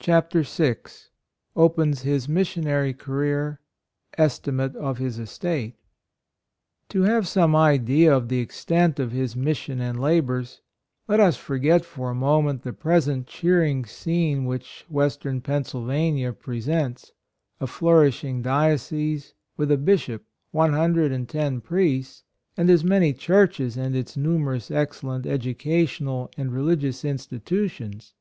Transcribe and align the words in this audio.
5 0.00 0.04
Chapter 0.04 0.42
VI. 0.42 0.76
ra^ns 1.56 2.02
his 2.02 2.26
fesionarg 2.26 2.96
flamr 2.98 3.56
l^timafe 4.18 4.76
of 4.76 4.98
his 4.98 5.16
J«tate. 5.16 5.74
have 7.02 7.26
some 7.26 7.56
idea 7.56 8.14
of 8.14 8.28
the 8.28 8.40
extent 8.40 9.00
of 9.00 9.12
his 9.12 9.34
mission 9.34 9.80
and 9.80 9.98
labors, 9.98 10.60
let 11.08 11.18
us 11.18 11.38
forget 11.38 11.82
for 11.82 12.10
a 12.10 12.14
moment 12.14 12.60
the 12.62 12.74
present 12.74 13.26
cheering 13.26 13.86
scene 13.86 14.44
which 14.44 14.84
Wes 14.90 15.16
Pennsylvania 15.16 16.34
presents— 16.34 17.12
a 17.58 17.66
flourishing 17.66 18.42
Diocese 18.42 19.32
with 19.56 19.72
a 19.72 19.78
Bishop— 19.78 20.26
one 20.50 20.74
hundred 20.74 21.10
and 21.10 21.26
ten 21.26 21.62
priests, 21.62 22.22
and 22.54 22.68
as 22.68 22.84
many 22.84 23.14
churches 23.14 23.78
and 23.78 23.96
its 23.96 24.14
numerous 24.14 24.70
excellent 24.70 25.24
educational 25.24 26.30
and 26.36 26.52
religious 26.52 27.02
institutions. 27.02 28.12